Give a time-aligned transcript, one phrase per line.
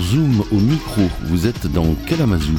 [0.00, 1.02] Zoom au micro.
[1.22, 2.58] Vous êtes dans Kalamazoo.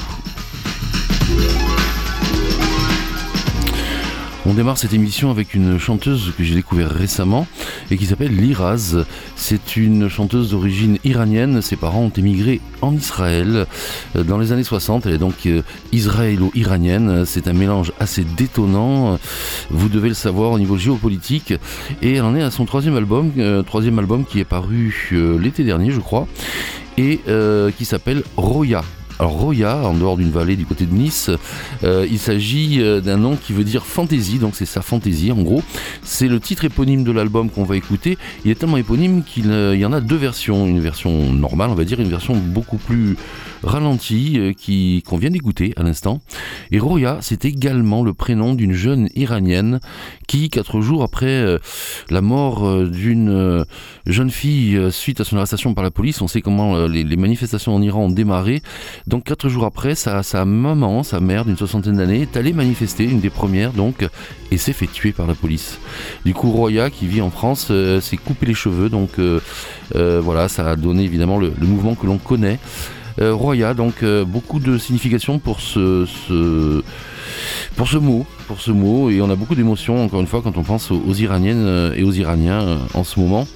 [4.45, 7.47] On démarre cette émission avec une chanteuse que j'ai découvert récemment
[7.91, 8.95] et qui s'appelle Liraz.
[9.51, 11.63] C'est une chanteuse d'origine iranienne.
[11.63, 13.65] Ses parents ont émigré en Israël
[14.15, 15.07] euh, dans les années 60.
[15.07, 17.25] Elle est donc euh, israélo-iranienne.
[17.25, 19.17] C'est un mélange assez détonnant.
[19.71, 21.55] Vous devez le savoir au niveau géopolitique.
[22.03, 24.93] Et elle en est à son troisième album, euh, troisième album qui est paru
[25.41, 26.27] l'été dernier, je crois,
[26.99, 27.19] et
[27.75, 28.83] qui s'appelle Roya.
[29.19, 31.29] Roya, en dehors d'une vallée du côté de Nice,
[31.83, 35.41] euh, il s'agit euh, d'un nom qui veut dire fantaisie, donc c'est sa fantaisie en
[35.41, 35.61] gros.
[36.03, 38.17] C'est le titre éponyme de l'album qu'on va écouter.
[38.45, 41.75] Il est tellement éponyme qu'il euh, y en a deux versions, une version normale on
[41.75, 43.17] va dire, une version beaucoup plus
[43.61, 46.21] ralentie qui qu'on vient d'écouter à l'instant.
[46.71, 49.81] Et Roya, c'est également le prénom d'une jeune iranienne
[50.27, 51.59] qui, quatre jours après
[52.09, 53.65] la mort d'une
[54.05, 57.81] jeune fille suite à son arrestation par la police, on sait comment les manifestations en
[57.81, 58.61] Iran ont démarré,
[59.09, 63.19] donc quatre jours après, sa, maman, sa mère d'une soixantaine d'années, est allée manifester, une
[63.19, 64.07] des premières donc,
[64.51, 65.79] et s'est fait tuer par la police.
[66.25, 69.39] Du coup, Roya, qui vit en France, euh, s'est coupé les cheveux, donc euh,
[69.95, 72.59] euh, voilà, ça a donné évidemment le, mouvement que l'on connaît.
[73.19, 76.05] Roya, donc beaucoup de signification pour ce,
[77.75, 80.57] pour ce mot, pour ce mot, et on a beaucoup d'émotions encore une fois quand
[80.57, 83.47] on pense aux, Iraniennes euh, et aux Iraniens euh, en ce moment.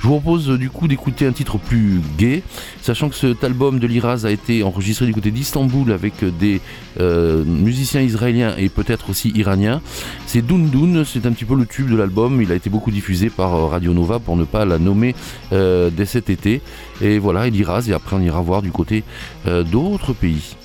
[0.00, 2.42] Je vous propose euh, du coup d'écouter un titre plus gai,
[2.80, 6.60] sachant que cet album de Liraz a été enregistré du côté d'Istanbul avec des
[6.98, 9.80] musiciens israéliens et peut-être aussi iraniens.
[10.26, 13.30] C'est Dun c'est un petit peu le tube de l'album, il a été beaucoup diffusé
[13.30, 15.14] par Radio Nova pour ne pas la nommer
[15.50, 16.60] dès cet été.
[17.00, 19.04] Et voilà, et Liraz, et après on ira voir du côté
[19.46, 20.56] d'autres pays.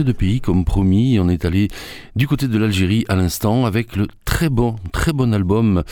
[0.00, 1.68] De pays comme promis, on est allé
[2.16, 5.82] du côté de l'Algérie à l'instant avec le très bon, très bon album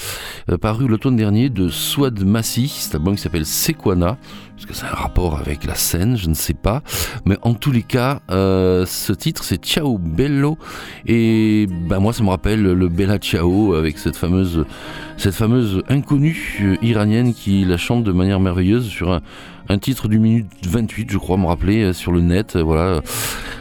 [0.48, 4.16] euh, paru l'automne dernier de Swad Massi, cet album qui s'appelle Sequana,
[4.56, 6.82] est-ce que c'est un rapport avec la scène, je ne sais pas,
[7.26, 10.56] mais en tous les cas, euh, ce titre c'est Ciao Bello.
[11.06, 14.64] Et ben moi ça me rappelle le Bella Ciao avec cette fameuse,
[15.18, 19.20] cette fameuse inconnue iranienne qui la chante de manière merveilleuse sur un
[19.70, 22.56] un titre du minute 28, je crois, me rappeler, euh, sur le net.
[22.56, 23.02] Euh, voilà.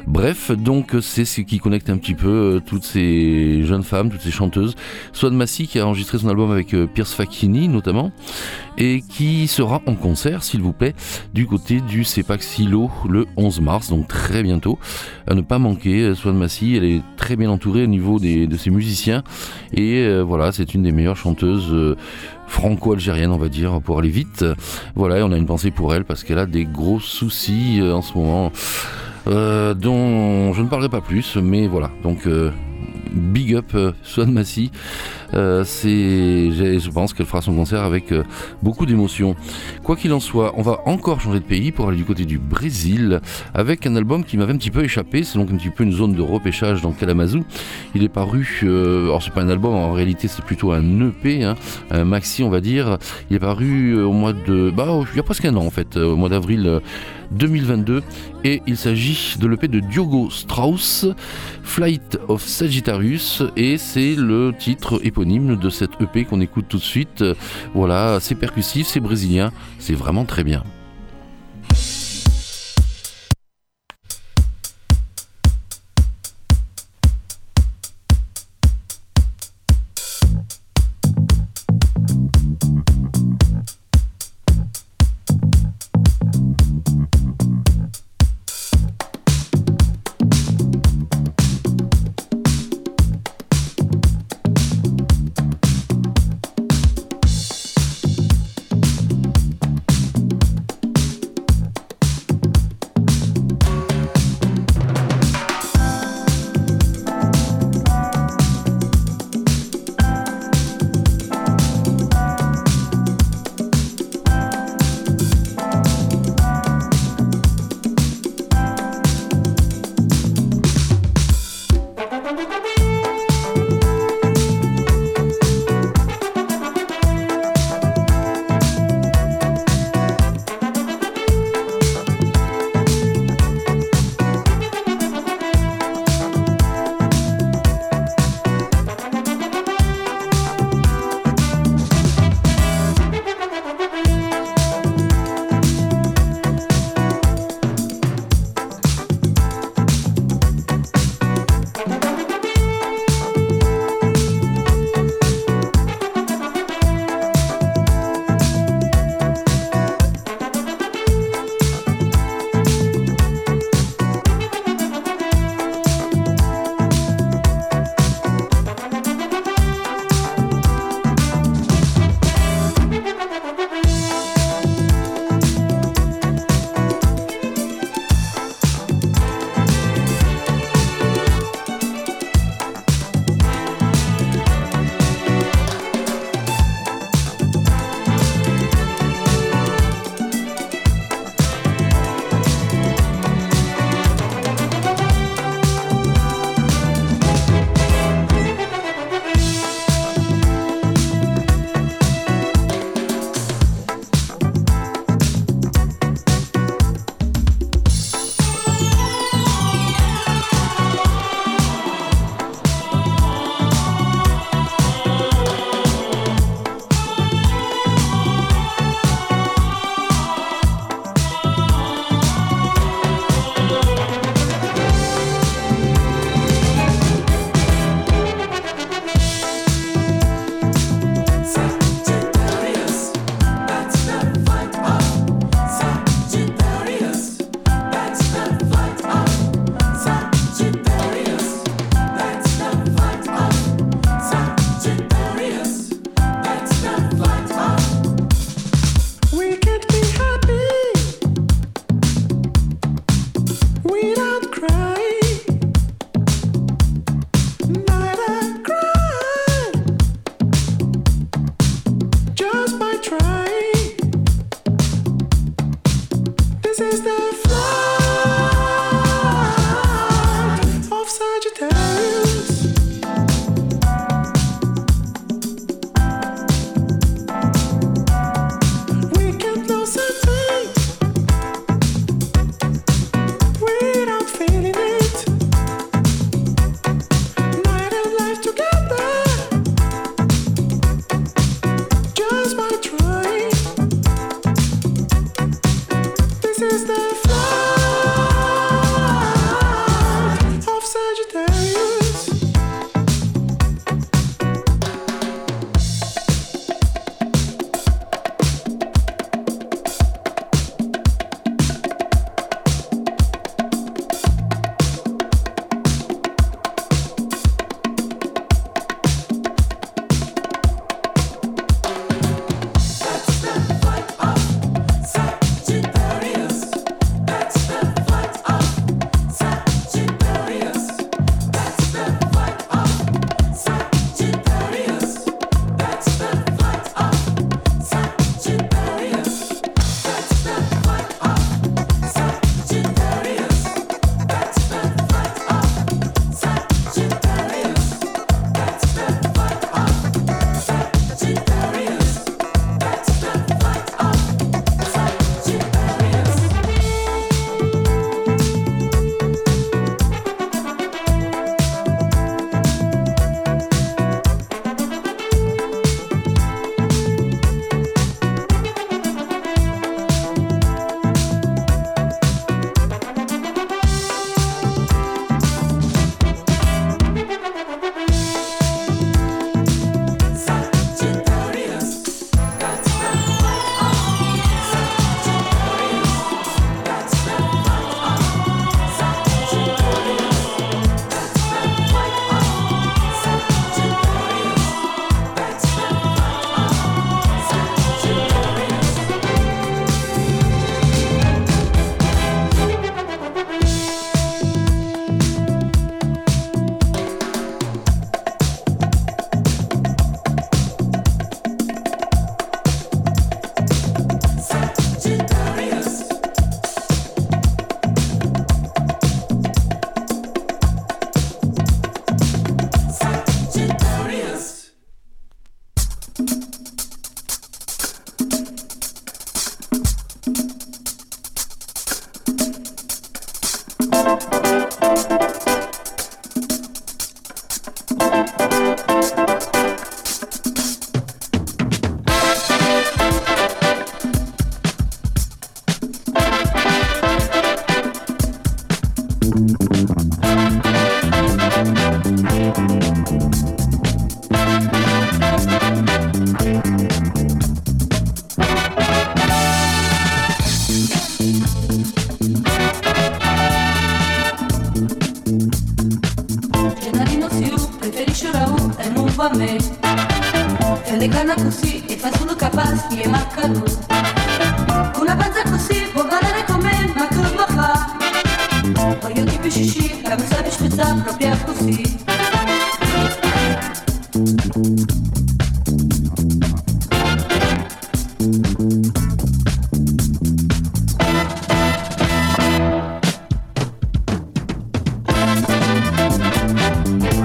[0.07, 4.21] Bref, donc c'est ce qui connecte un petit peu euh, toutes ces jeunes femmes, toutes
[4.21, 4.75] ces chanteuses.
[5.13, 8.11] Swan Massy qui a enregistré son album avec Pierce Facchini notamment,
[8.79, 10.95] et qui sera en concert, s'il vous plaît,
[11.35, 14.79] du côté du CEPAC Silo le 11 mars, donc très bientôt.
[15.27, 18.71] À ne pas manquer, Swan Massy, elle est très bien entourée au niveau de ses
[18.71, 19.23] musiciens,
[19.73, 21.95] et voilà, c'est une des meilleures chanteuses
[22.49, 24.43] franco-algérienne, on va dire, pour aller vite.
[24.95, 28.01] Voilà, on a une pensée pour elle parce qu'elle a des gros soucis euh, en
[28.01, 28.51] ce moment.
[29.27, 31.91] Euh, dont je ne parlerai pas plus, mais voilà.
[32.03, 32.51] Donc, euh,
[33.13, 34.71] big up Swan Massy.
[35.33, 38.23] Euh, je pense qu'elle fera son concert avec euh,
[38.63, 39.35] beaucoup d'émotion.
[39.83, 42.39] Quoi qu'il en soit, on va encore changer de pays pour aller du côté du
[42.39, 43.21] Brésil
[43.53, 45.23] avec un album qui m'avait un petit peu échappé.
[45.23, 47.43] C'est donc un petit peu une zone de repêchage dans Kalamazoo.
[47.95, 51.43] Il est paru, euh, alors c'est pas un album, en réalité c'est plutôt un EP,
[51.43, 51.55] hein,
[51.91, 52.97] un maxi on va dire.
[53.29, 55.97] Il est paru au mois de, bah il y a presque un an en fait,
[55.97, 56.81] au mois d'avril
[57.31, 58.03] 2022
[58.43, 61.05] et il s'agit de l'EP de Diogo Strauss,
[61.63, 66.83] Flight of Sagittarius et c'est le titre éponyme de cette EP qu'on écoute tout de
[66.83, 67.23] suite.
[67.73, 70.63] Voilà, c'est percussif, c'est brésilien, c'est vraiment très bien.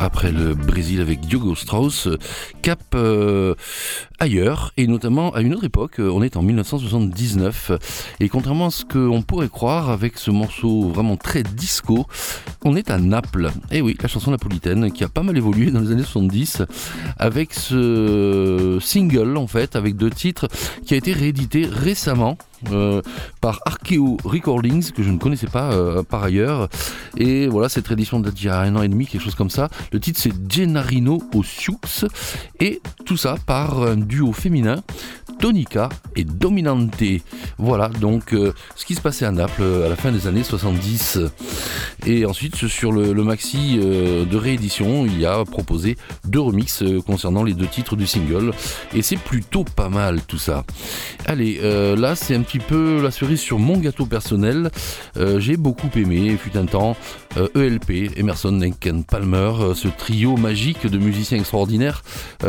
[0.00, 2.08] Après le Brésil avec Diogo Strauss,
[2.62, 3.54] cap euh,
[4.20, 5.96] ailleurs et notamment à une autre époque.
[5.98, 7.72] On est en 1979
[8.20, 12.06] et contrairement à ce qu'on pourrait croire avec ce morceau vraiment très disco,
[12.64, 13.50] on est à Naples.
[13.70, 16.62] Et eh oui, la chanson napolitaine qui a pas mal évolué dans les années 70
[17.18, 20.48] avec ce single en fait avec deux titres
[20.84, 22.36] qui a été réédité récemment
[22.72, 23.00] euh,
[23.40, 26.68] par Archeo Recordings, que je ne connaissais pas euh, par ailleurs.
[27.16, 29.50] Et voilà, cette réédition date d'il y a un an et demi, quelque chose comme
[29.50, 29.68] ça.
[29.92, 31.78] Le titre c'est Gennarino au Sioux.
[32.60, 34.82] Et tout ça par un duo féminin,
[35.38, 37.02] Tonica et Dominante.
[37.58, 41.18] Voilà donc euh, ce qui se passait à Naples à la fin des années 70.
[42.06, 47.52] Et ensuite, sur le, maxi de réédition, il y a proposé deux remixes concernant les
[47.52, 48.52] deux titres du single.
[48.94, 50.64] Et c'est plutôt pas mal tout ça.
[51.26, 51.60] Allez,
[51.96, 54.70] là c'est un petit peu la cerise sur mon gâteau personnel.
[55.16, 56.96] Euh, j'ai beaucoup aimé, fut un temps,
[57.54, 62.02] ELP, euh, e Emerson, Lincoln, Palmer, euh, ce trio magique de musiciens extraordinaires,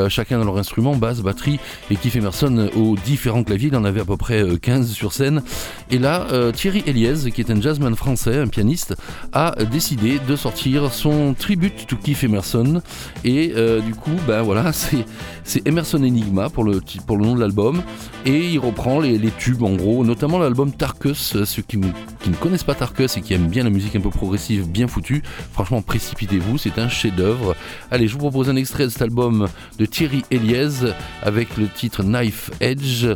[0.10, 1.60] chacun dans leur instrument, basse, batterie,
[1.90, 5.44] et Keith Emerson aux différents claviers, il en avait à peu près 15 sur scène.
[5.90, 8.96] Et là, Thierry Eliez, qui est un jazzman français, un pianiste,
[9.34, 12.82] a décidé de sortir son tribute to Keith Emerson.
[13.24, 13.54] Et
[13.86, 14.72] du coup, ben voilà,
[15.44, 17.84] c'est Emerson Enigma pour le, pour le nom de l'album.
[18.26, 21.36] Et il reprend les, les tubes en gros notamment l'album Tarkus.
[21.36, 24.10] Euh, ceux qui, ne connaissent pas Tarkus et qui aiment bien la musique un peu
[24.10, 25.22] progressive, bien foutue,
[25.54, 27.56] franchement, précipitez-vous, c'est un chef-d'œuvre.
[27.90, 32.04] Allez, je vous propose un extrait de cet album de Thierry Eliez avec le titre
[32.04, 33.08] Knife Edge,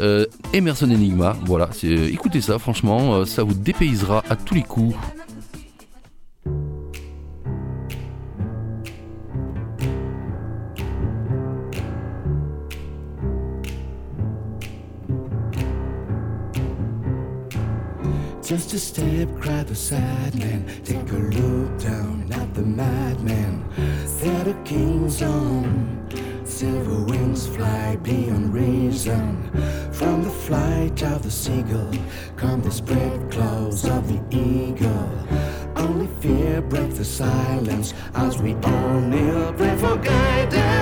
[0.00, 1.36] euh, Emerson Enigma.
[1.44, 4.96] Voilà, écoutez ça, franchement, euh, ça vous dépaysera à tous les coups.
[18.90, 20.64] Step, cry the sad man.
[20.84, 23.64] Take a look down at the madman.
[24.20, 25.64] There the king's on.
[26.44, 29.24] Silver wings fly beyond reason.
[29.92, 31.94] From the flight of the seagull
[32.36, 35.12] come the spread claws of the eagle.
[35.76, 40.79] Only fear breaks the silence as we all kneel, pray for guidance.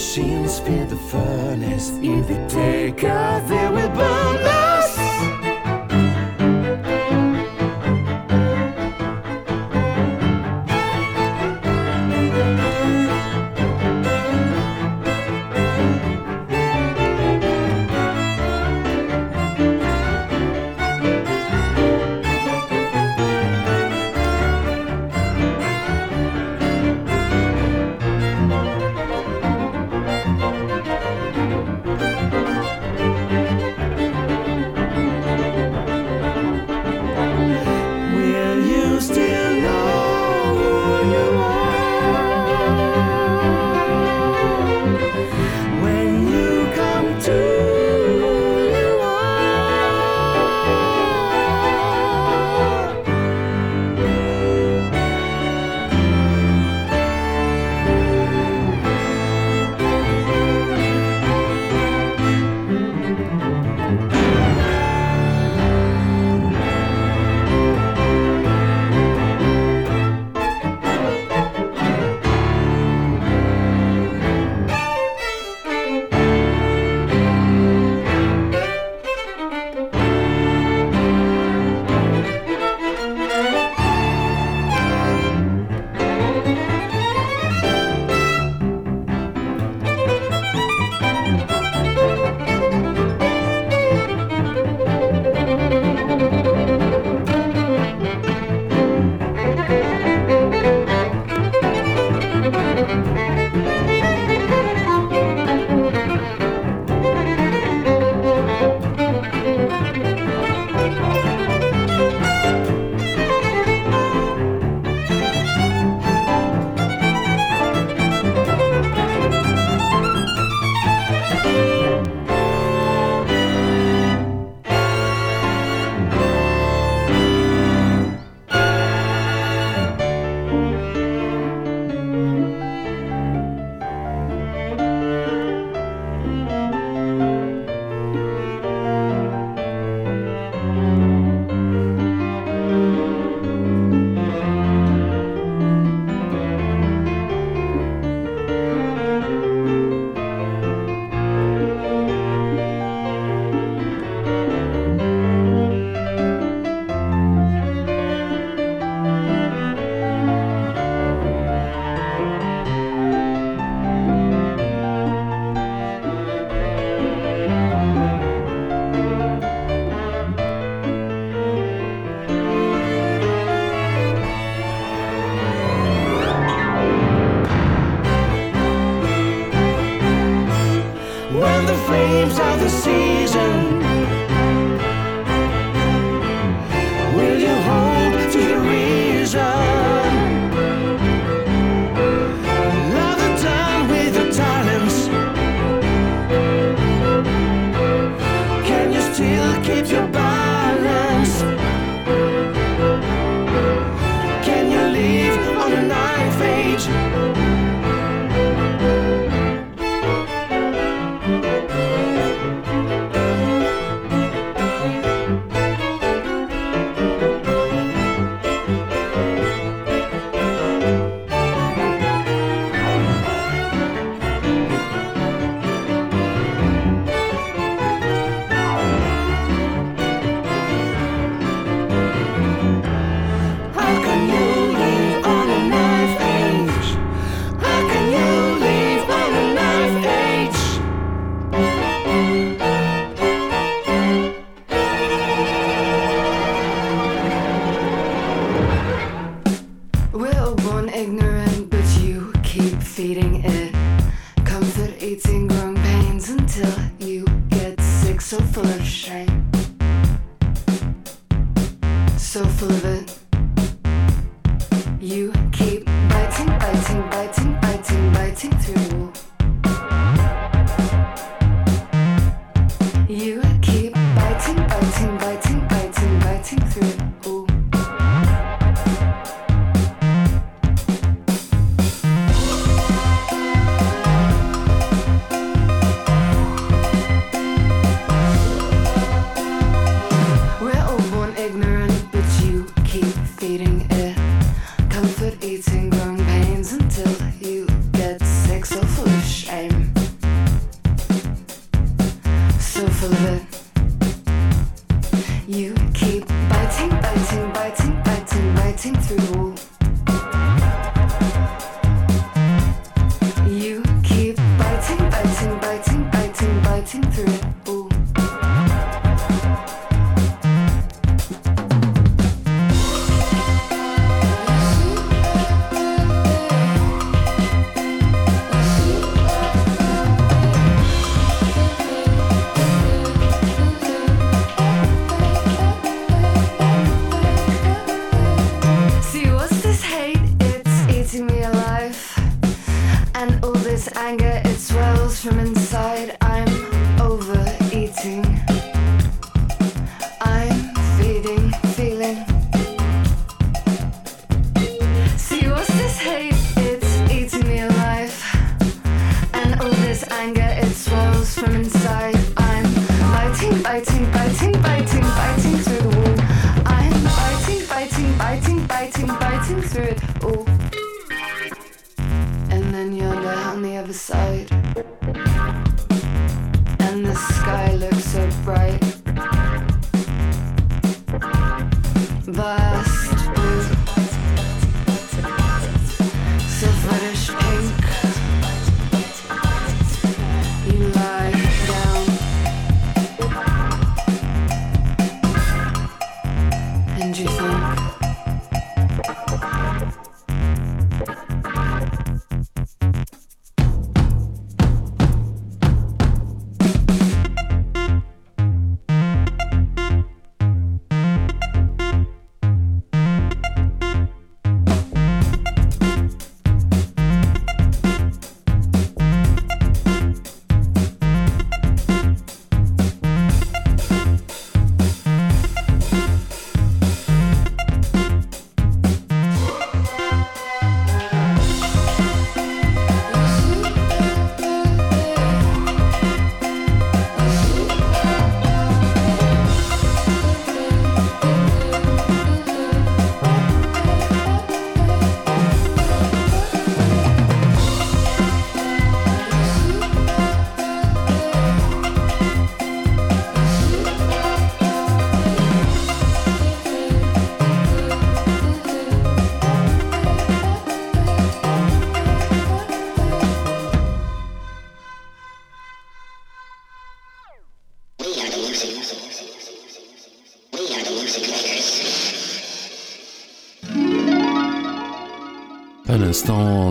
[0.00, 3.69] machines feed the furnace If they take of view.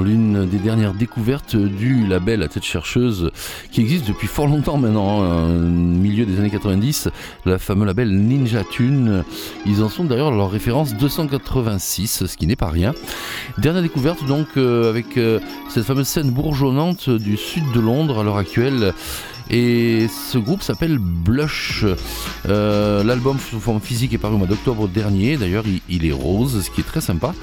[0.04, 3.32] L'une des dernières découvertes du label à tête chercheuse
[3.72, 7.10] qui existe depuis fort longtemps maintenant, hein, milieu des années 90,
[7.46, 9.24] le fameux label Ninja Tune.
[9.66, 12.94] Ils en sont d'ailleurs leur référence 286, ce qui n'est pas rien.
[13.60, 18.24] Dernière découverte donc euh, avec euh, cette fameuse scène bourgeonnante du sud de Londres à
[18.24, 18.94] l'heure actuelle.
[19.50, 21.86] Et ce groupe s'appelle Blush.
[22.48, 25.38] Euh, l'album sous forme physique est paru au mois d'octobre dernier.
[25.38, 27.34] D'ailleurs, il, est rose, ce qui est très sympa.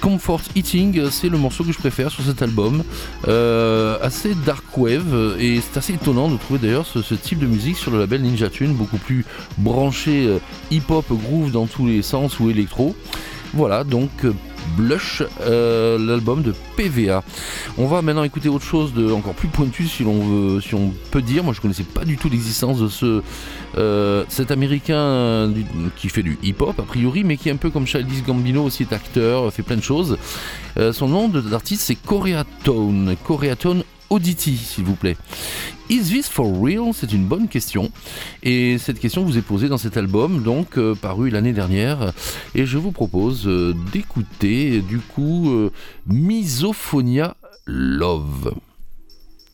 [0.00, 2.82] Comfort Eating, c'est le morceau que je préfère sur cet album.
[3.28, 7.76] Euh, assez dark wave et c'est assez étonnant de trouver d'ailleurs ce, type de musique
[7.76, 9.24] sur le label Ninja Tune, beaucoup plus
[9.58, 10.38] branché euh,
[10.72, 12.96] hip-hop, groove dans tous les sens ou électro.
[13.54, 14.10] Voilà, donc
[14.76, 17.22] Blush, euh, l'album de PVA.
[17.78, 20.92] On va maintenant écouter autre chose de encore plus pointu si l'on veut, si on
[21.10, 21.44] peut dire.
[21.44, 23.22] Moi, je connaissais pas du tout l'existence de ce
[23.78, 25.52] euh, cet américain
[25.96, 28.82] qui fait du hip-hop a priori, mais qui est un peu comme Childish Gambino aussi
[28.82, 30.18] est acteur, fait plein de choses.
[30.78, 35.16] Euh, son nom d'artiste c'est Koreatone, Koreatone Auditi, s'il vous plaît.
[35.88, 36.92] Is this for real?
[36.92, 37.90] C'est une bonne question.
[38.42, 42.12] Et cette question vous est posée dans cet album, donc euh, paru l'année dernière.
[42.54, 45.72] Et je vous propose euh, d'écouter du coup euh,
[46.06, 48.52] Misophonia Love.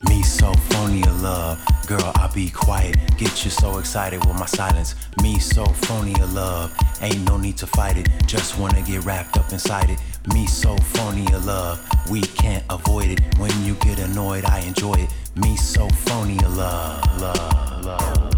[0.06, 2.96] Me so phony of love, girl, I be quiet.
[3.16, 4.94] Get you so excited with my silence.
[5.22, 8.08] Me so phony of love, ain't no need to fight it.
[8.24, 9.98] Just wanna get wrapped up inside it.
[10.32, 13.20] Me so phony of love, we can't avoid it.
[13.38, 15.10] When you get annoyed, I enjoy it.
[15.34, 18.34] Me so phony of love, love, love.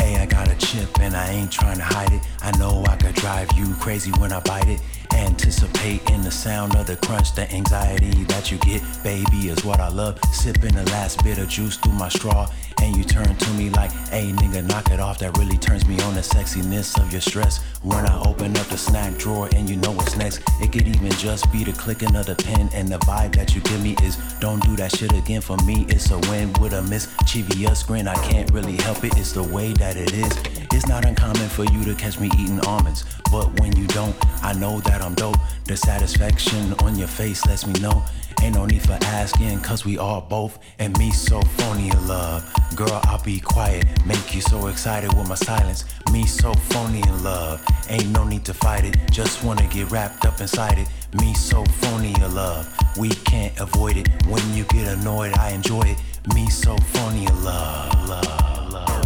[0.00, 2.22] Hey, I got a chip and I ain't trying to hide it.
[2.42, 4.80] I know I could drive you crazy when I bite it.
[5.14, 9.80] Anticipate in the sound of the crunch, the anxiety that you get, baby, is what
[9.80, 10.18] I love.
[10.32, 12.48] Sipping the last bit of juice through my straw,
[12.80, 15.18] and you turn to me like, hey nigga, knock it off.
[15.18, 17.58] That really turns me on the sexiness of your stress.
[17.82, 21.10] When I open up the snack drawer and you know what's next, it could even
[21.12, 24.16] just be the clicking of the pen, and the vibe that you give me is,
[24.40, 25.86] don't do that shit again for me.
[25.88, 28.08] It's a win with a mischievous grin.
[28.08, 30.61] I can't really help it, it's the way that it is.
[30.74, 34.54] It's not uncommon for you to catch me eating almonds, but when you don't, I
[34.54, 35.36] know that I'm dope.
[35.66, 38.02] The satisfaction on your face lets me know.
[38.42, 40.58] Ain't no need for asking, cause we all both.
[40.78, 42.42] And me so phony in love.
[42.74, 43.84] Girl, I'll be quiet.
[44.06, 45.84] Make you so excited with my silence.
[46.10, 47.62] Me so phony in love.
[47.88, 48.96] Ain't no need to fight it.
[49.10, 50.88] Just wanna get wrapped up inside it.
[51.20, 52.66] Me so phony in love.
[52.96, 54.08] We can't avoid it.
[54.26, 56.34] When you get annoyed, I enjoy it.
[56.34, 58.51] Me so phony in love, love.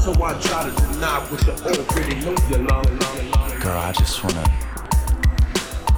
[0.07, 3.61] So I try to deny what you already know you.
[3.61, 4.45] Girl, I just wanna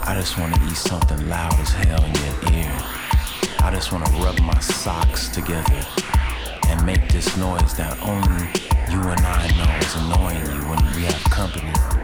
[0.02, 2.72] I just wanna eat something loud as hell in your ear.
[3.60, 5.84] I just wanna rub my socks together
[6.68, 8.48] and make this noise that only
[8.90, 11.97] you and I know is annoying you when we have company.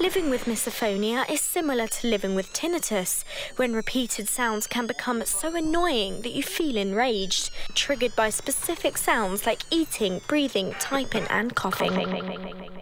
[0.00, 3.22] Living with misophonia is similar to living with tinnitus,
[3.56, 9.44] when repeated sounds can become so annoying that you feel enraged, triggered by specific sounds
[9.44, 11.92] like eating, breathing, typing, and coughing.
[11.92, 12.79] They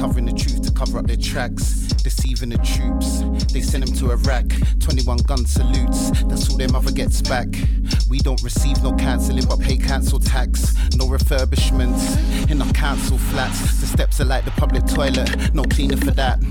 [0.00, 3.20] covering the truth to cover up their tracks deceiving the troops.
[3.52, 4.46] They send them to Iraq,
[4.80, 6.10] 21 gun salutes.
[6.22, 7.48] That's all their mother gets back.
[8.08, 10.74] We don't receive no cancelling, but pay council tax.
[10.96, 13.60] No refurbishments in our council flats.
[13.80, 16.42] The steps are like the public toilet, no cleaner for that.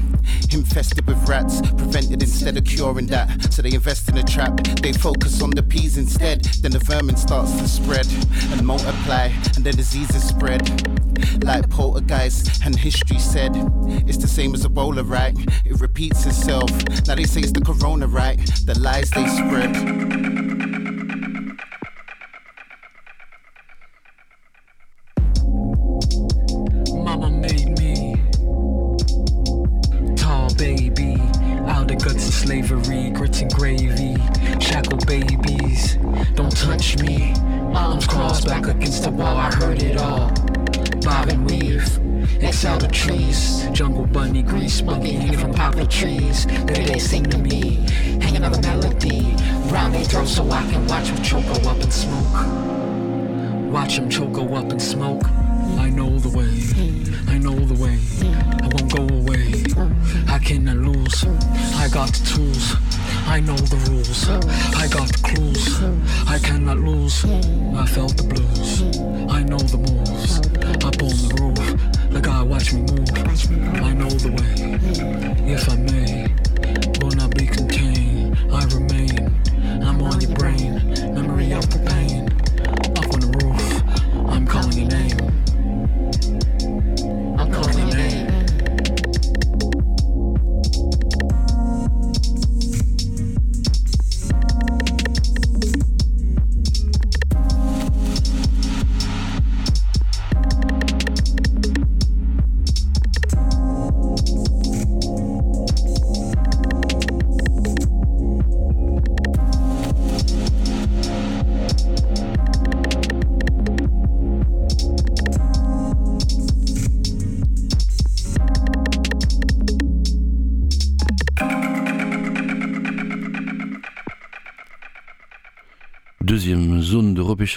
[0.54, 3.52] Infested with rats, prevented instead of curing that.
[3.52, 6.43] So they invest in a trap, they focus on the peas instead.
[6.62, 8.08] Then the vermin starts to spread
[8.52, 10.99] and multiply, and the diseases spread.
[11.43, 13.51] Like poltergeist and history said,
[14.07, 15.36] it's the same as Ebola, right?
[15.65, 16.70] It repeats itself.
[17.07, 18.38] Now they say it's the corona, right?
[18.65, 20.38] The lies they spread.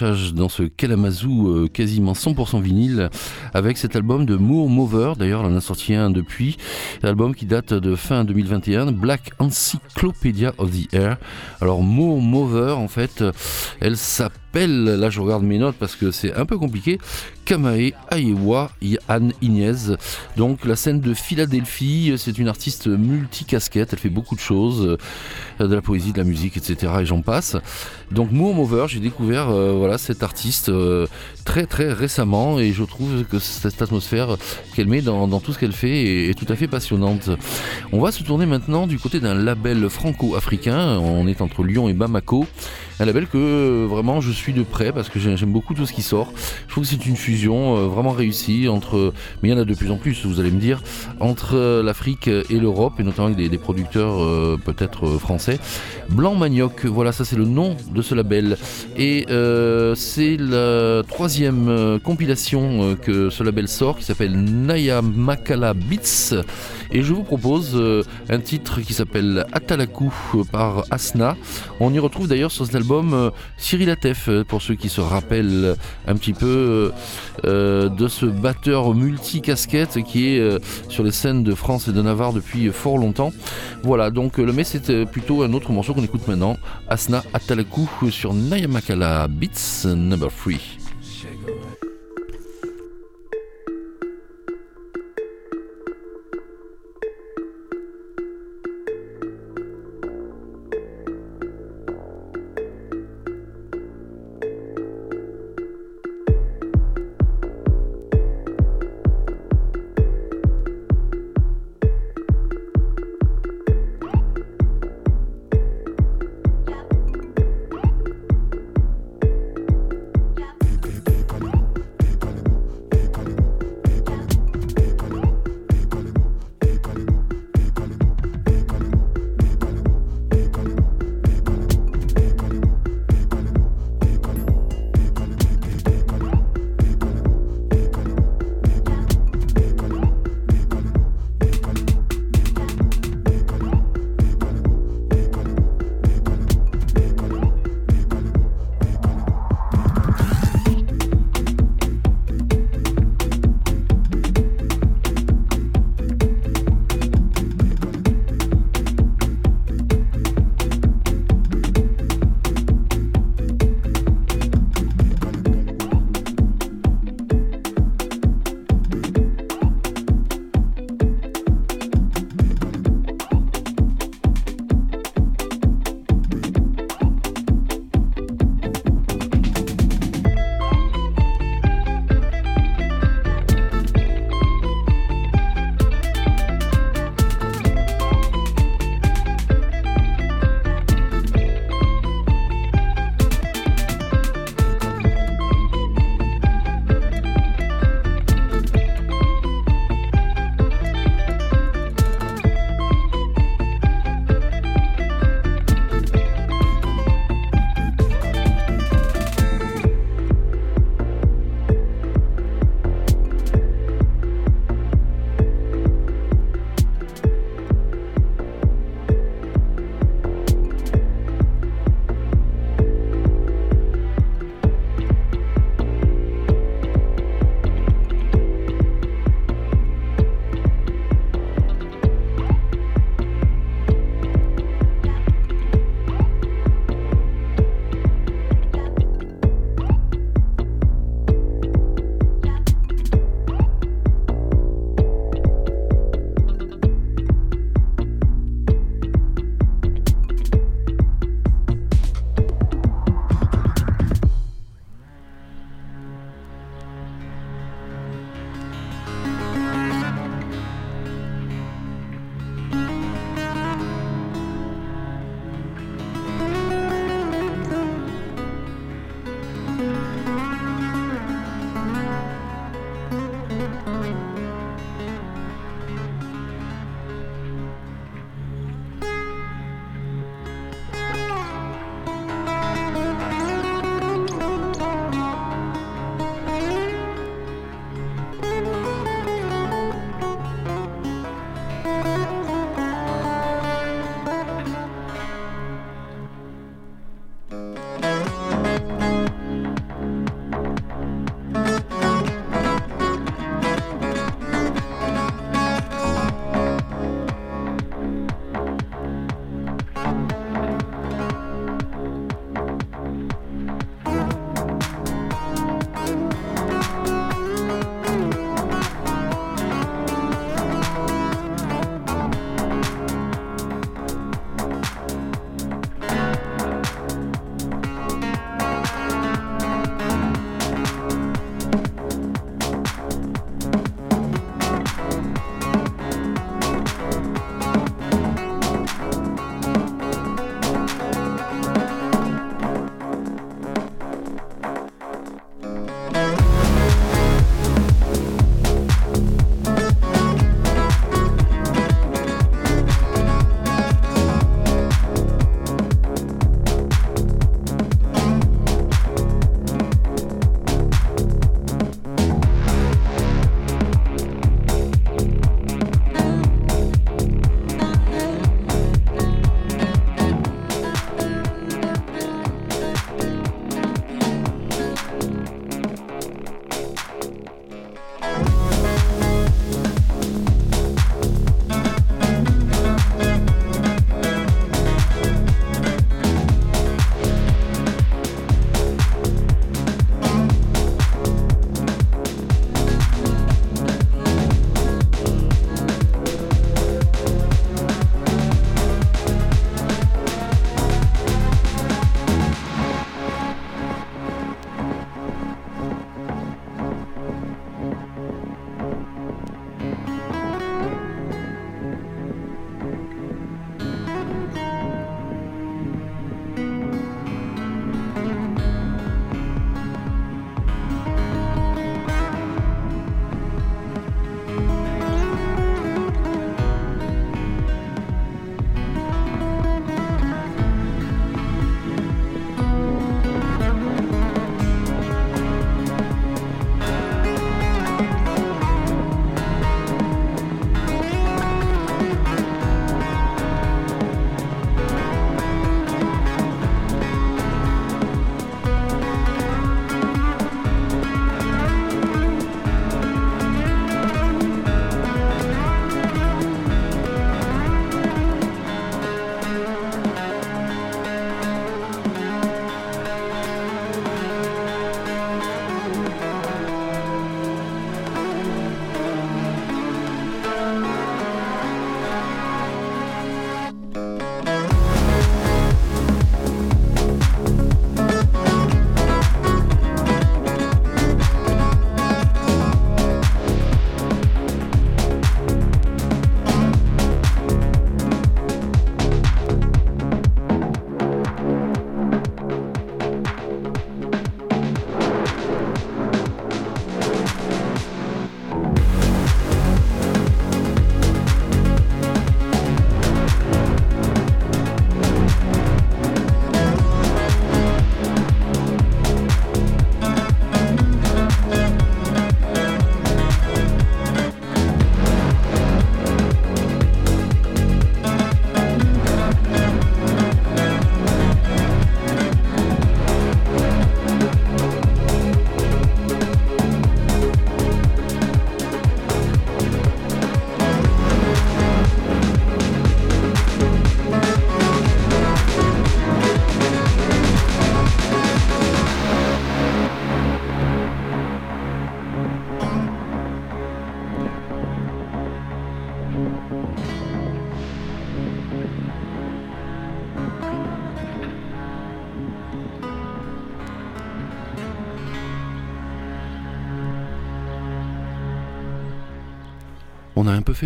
[0.01, 3.09] Dans ce Kalamazoo euh, quasiment 100% vinyle
[3.53, 5.13] avec cet album de Moore Mover.
[5.17, 6.57] D'ailleurs, on en a sorti un depuis.
[7.01, 11.17] L'album qui date de fin 2021, Black Encyclopedia of the Air.
[11.61, 13.23] Alors, Moore Mover, en fait,
[13.79, 16.97] elle s'appelle, là je regarde mes notes parce que c'est un peu compliqué,
[17.45, 18.71] Kamae Ayewa
[19.07, 19.95] Anne Ignez.
[20.37, 24.97] Donc la scène de Philadelphie, c'est une artiste multicasquette, elle fait beaucoup de choses,
[25.59, 26.91] euh, de la poésie, de la musique, etc.
[27.01, 27.57] Et j'en passe.
[28.11, 31.07] Donc Moore Mover, j'ai découvert euh, voilà, cette artiste euh,
[31.45, 34.37] très très récemment et je trouve que cette atmosphère
[34.75, 37.29] qu'elle met dans, tout ce qu'elle fait est, tout à fait passionnante.
[37.91, 41.93] On va se tourner maintenant du côté d'un label franco-africain, on est entre Lyon et
[41.93, 42.47] Bamako.
[43.03, 46.01] Un label que vraiment je suis de près parce que j'aime beaucoup tout ce qui
[46.01, 46.31] sort.
[46.67, 49.65] Je trouve que c'est une fusion euh, vraiment réussie entre, mais il y en a
[49.65, 50.81] de plus en plus, vous allez me dire,
[51.19, 55.59] entre l'Afrique et l'Europe et notamment avec des, producteurs euh, peut-être euh, français.
[56.11, 58.55] Blanc Manioc, voilà, ça c'est le nom de ce label
[58.95, 59.25] et
[59.97, 66.35] c'est la troisième compilation que ce label sort qui s'appelle Naya Makala Beats
[66.91, 67.81] et je vous propose
[68.29, 70.13] un titre qui s'appelle Atalaku
[70.51, 71.35] par Asna.
[71.79, 72.92] On y retrouve d'ailleurs sur cet album
[73.57, 75.75] Cyril Atef pour ceux qui se rappellent
[76.07, 76.91] un petit peu
[77.45, 82.01] euh, de ce batteur multi-casquette qui est euh, sur les scènes de France et de
[82.01, 83.33] Navarre depuis fort longtemps.
[83.83, 88.33] Voilà, donc le mais c'est plutôt un autre morceau qu'on écoute maintenant, Asna Atalaku sur
[88.33, 90.82] Nayamakala Beats Number 3.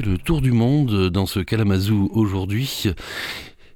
[0.01, 2.91] Le tour du monde dans ce Kalamazoo aujourd'hui.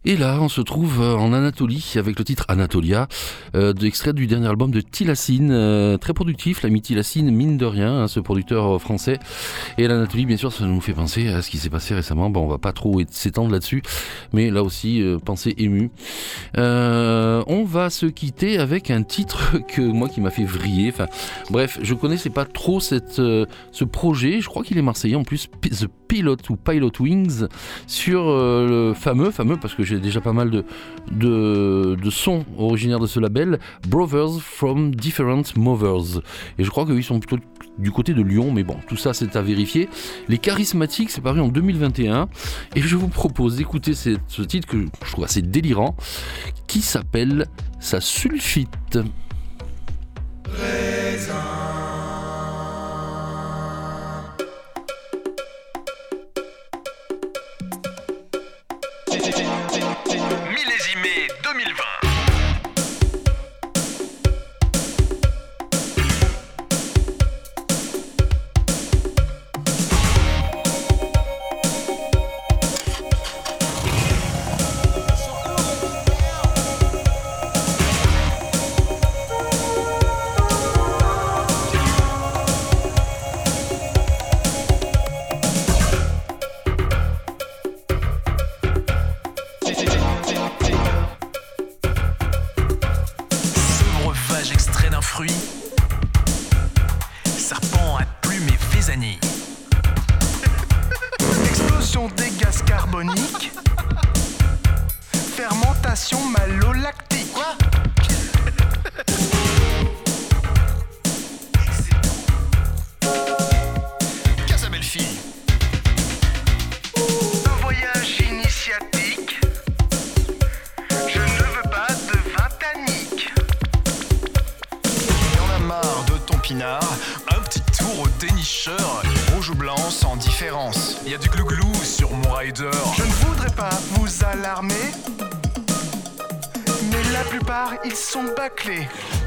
[0.04, 3.08] Et là, on se trouve euh, en Anatolie avec le titre Anatolia,
[3.56, 8.00] euh, extrait du dernier album de Tilacine, euh, très productif, l'ami Tilacine, mine de rien,
[8.00, 9.20] hein, ce producteur français.
[9.78, 12.32] Et l'Anatolie, bien sûr, ça nous fait penser à ce qui s'est passé récemment.
[12.32, 13.84] Bon, on va pas trop s'étendre là-dessus,
[14.34, 15.92] mais là aussi, euh, pensée émue.
[16.56, 20.90] On va se quitter avec un titre que moi qui m'a fait vriller.
[20.92, 21.06] Enfin,
[21.52, 24.42] bref, je connaissais pas trop ce projet.
[24.42, 27.46] Je crois qu'il est marseillais en plus, The Pilot ou Pilot Wings,
[27.86, 30.66] sur le fameux, fameux, parce que j'ai déjà pas mal de,
[31.12, 36.22] de, sons originaires de ce label, Brothers from Different Movers.
[36.58, 37.44] Et je crois qu'ils sont plutôt
[37.78, 39.90] du côté de Lyon, mais bon, tout ça c'est à vérifier.
[40.30, 42.30] Les Charismatiques, c'est paru en 2021,
[42.76, 45.96] et je vous propose d'écouter ce titre que je trouve assez délirant,
[46.68, 47.48] qui s'appelle
[47.80, 49.00] Sa sulfite.
[60.50, 62.01] Millésimé 2020.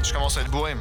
[0.03, 0.75] Je commence à être bourré.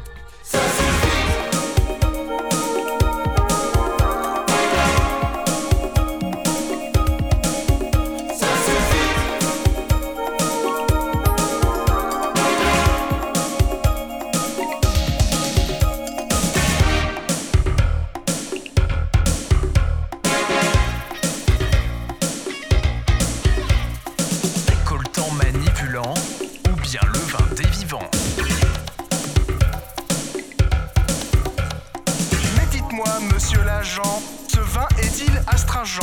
[33.45, 36.01] Monsieur l'agent, ce vin est-il astringent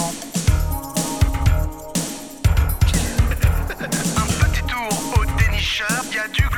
[4.16, 6.51] Un petit tour au dénicheur, y a du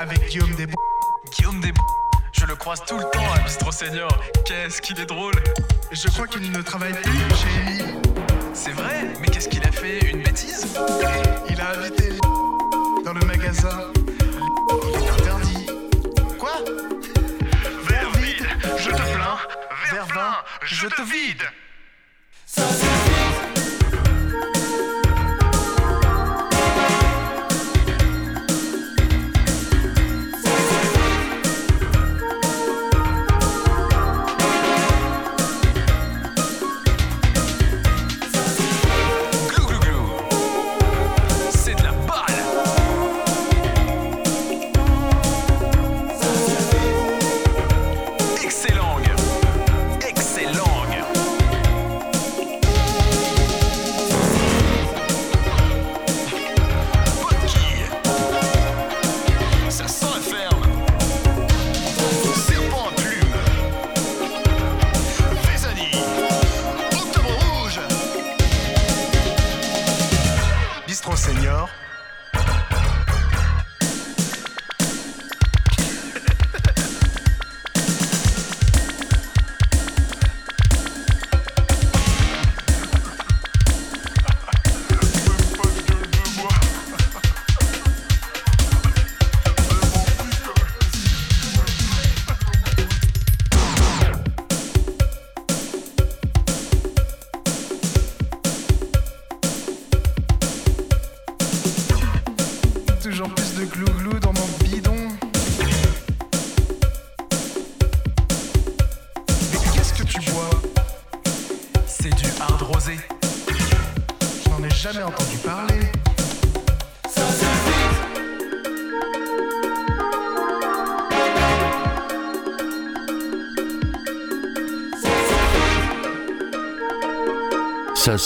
[0.00, 0.74] avec Guillaume Desbons
[1.30, 1.72] Guillaume des
[2.32, 4.10] Je le croise tout le temps à Bistro Senior.
[4.46, 5.34] Qu'est-ce qu'il est drôle.
[5.92, 8.00] Je crois qu'il ne travaille plus chez Émile.
[8.54, 10.66] C'est vrai Mais qu'est-ce qu'il a fait Une bêtise
[11.50, 12.14] Il a invité
[13.04, 13.92] dans le magasin.
[14.70, 15.66] Il est interdit.
[16.38, 16.56] Quoi
[17.84, 18.48] Verre vide,
[18.78, 19.38] je te plains.
[19.92, 20.34] Verre plein,
[20.64, 21.42] je te vide.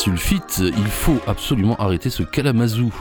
[0.04, 2.94] Sulfite, il faut absolument arrêter ce calamazou.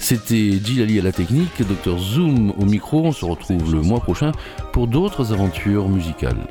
[0.00, 3.04] C'était Gilali à la technique, Dr Zoom au micro.
[3.04, 4.32] On se retrouve le mois prochain
[4.72, 6.48] pour d'autres aventures musicales.